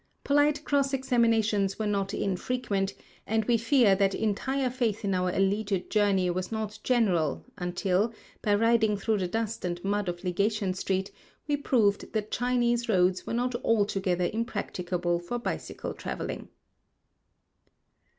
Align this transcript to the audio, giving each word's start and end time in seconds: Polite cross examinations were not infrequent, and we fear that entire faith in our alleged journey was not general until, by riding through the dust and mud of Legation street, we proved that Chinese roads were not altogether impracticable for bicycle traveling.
Polite 0.23 0.65
cross 0.65 0.95
examinations 0.95 1.77
were 1.77 1.85
not 1.85 2.11
infrequent, 2.11 2.95
and 3.27 3.45
we 3.45 3.55
fear 3.55 3.93
that 3.95 4.15
entire 4.15 4.71
faith 4.71 5.05
in 5.05 5.13
our 5.13 5.29
alleged 5.29 5.91
journey 5.91 6.27
was 6.31 6.51
not 6.51 6.79
general 6.83 7.45
until, 7.59 8.11
by 8.41 8.55
riding 8.55 8.97
through 8.97 9.19
the 9.19 9.27
dust 9.27 9.63
and 9.63 9.83
mud 9.83 10.09
of 10.09 10.23
Legation 10.23 10.73
street, 10.73 11.11
we 11.47 11.55
proved 11.55 12.11
that 12.13 12.31
Chinese 12.31 12.89
roads 12.89 13.27
were 13.27 13.33
not 13.35 13.53
altogether 13.63 14.27
impracticable 14.33 15.19
for 15.19 15.37
bicycle 15.37 15.93
traveling. 15.93 16.49